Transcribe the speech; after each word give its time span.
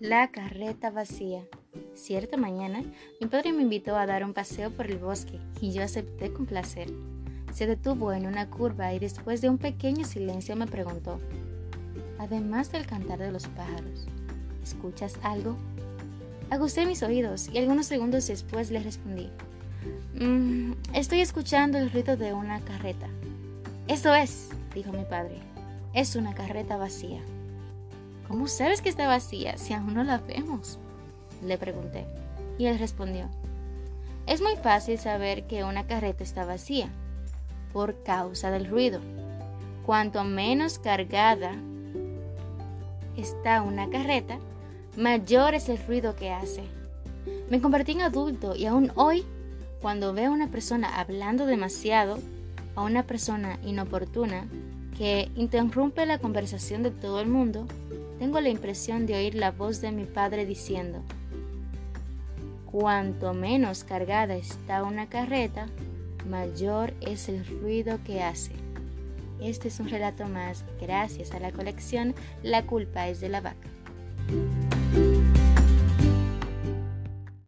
La 0.00 0.30
carreta 0.30 0.90
vacía. 0.90 1.42
Cierta 1.94 2.38
mañana, 2.38 2.82
mi 3.20 3.26
padre 3.26 3.52
me 3.52 3.64
invitó 3.64 3.96
a 3.96 4.06
dar 4.06 4.24
un 4.24 4.32
paseo 4.32 4.70
por 4.70 4.86
el 4.86 4.96
bosque 4.96 5.38
y 5.60 5.72
yo 5.72 5.82
acepté 5.82 6.32
con 6.32 6.46
placer. 6.46 6.90
Se 7.52 7.66
detuvo 7.66 8.10
en 8.14 8.24
una 8.24 8.48
curva 8.48 8.94
y 8.94 8.98
después 8.98 9.42
de 9.42 9.50
un 9.50 9.58
pequeño 9.58 10.06
silencio 10.06 10.56
me 10.56 10.66
preguntó, 10.66 11.20
además 12.18 12.72
del 12.72 12.86
cantar 12.86 13.18
de 13.18 13.30
los 13.30 13.46
pájaros, 13.48 14.06
¿escuchas 14.62 15.18
algo? 15.22 15.58
Agusté 16.48 16.86
mis 16.86 17.02
oídos 17.02 17.50
y 17.52 17.58
algunos 17.58 17.84
segundos 17.84 18.26
después 18.26 18.70
le 18.70 18.82
respondí, 18.82 19.28
mm, 20.18 20.72
estoy 20.94 21.20
escuchando 21.20 21.76
el 21.76 21.90
ruido 21.90 22.16
de 22.16 22.32
una 22.32 22.60
carreta. 22.60 23.08
Eso 23.86 24.14
es, 24.14 24.48
dijo 24.74 24.92
mi 24.92 25.04
padre, 25.04 25.40
es 25.92 26.16
una 26.16 26.32
carreta 26.32 26.78
vacía. 26.78 27.20
¿Cómo 28.30 28.46
sabes 28.46 28.80
que 28.80 28.88
está 28.88 29.08
vacía 29.08 29.58
si 29.58 29.72
aún 29.72 29.92
no 29.92 30.04
la 30.04 30.18
vemos? 30.18 30.78
Le 31.44 31.58
pregunté. 31.58 32.06
Y 32.58 32.66
él 32.66 32.78
respondió, 32.78 33.28
es 34.28 34.40
muy 34.40 34.54
fácil 34.54 35.00
saber 35.00 35.48
que 35.48 35.64
una 35.64 35.88
carreta 35.88 36.22
está 36.22 36.44
vacía, 36.44 36.88
por 37.72 38.04
causa 38.04 38.52
del 38.52 38.66
ruido. 38.66 39.00
Cuanto 39.84 40.22
menos 40.22 40.78
cargada 40.78 41.50
está 43.16 43.62
una 43.62 43.90
carreta, 43.90 44.38
mayor 44.96 45.54
es 45.54 45.68
el 45.68 45.84
ruido 45.84 46.14
que 46.14 46.30
hace. 46.30 46.62
Me 47.50 47.60
convertí 47.60 47.92
en 47.92 48.02
adulto 48.02 48.54
y 48.54 48.66
aún 48.66 48.92
hoy, 48.94 49.24
cuando 49.82 50.12
veo 50.12 50.30
a 50.30 50.34
una 50.34 50.46
persona 50.52 51.00
hablando 51.00 51.46
demasiado, 51.46 52.20
a 52.76 52.82
una 52.82 53.02
persona 53.02 53.58
inoportuna 53.64 54.46
que 54.96 55.32
interrumpe 55.34 56.06
la 56.06 56.18
conversación 56.18 56.84
de 56.84 56.92
todo 56.92 57.20
el 57.20 57.26
mundo, 57.26 57.66
tengo 58.20 58.38
la 58.42 58.50
impresión 58.50 59.06
de 59.06 59.14
oír 59.14 59.34
la 59.34 59.50
voz 59.50 59.80
de 59.80 59.92
mi 59.92 60.04
padre 60.04 60.44
diciendo, 60.44 61.02
cuanto 62.70 63.32
menos 63.32 63.82
cargada 63.82 64.36
está 64.36 64.84
una 64.84 65.08
carreta, 65.08 65.68
mayor 66.28 66.92
es 67.00 67.30
el 67.30 67.46
ruido 67.46 67.98
que 68.04 68.22
hace. 68.22 68.52
Este 69.40 69.68
es 69.68 69.80
un 69.80 69.88
relato 69.88 70.28
más 70.28 70.66
gracias 70.78 71.32
a 71.32 71.40
la 71.40 71.50
colección 71.50 72.14
La 72.42 72.66
culpa 72.66 73.08
es 73.08 73.22
de 73.22 73.30
la 73.30 73.40
vaca. 73.40 73.68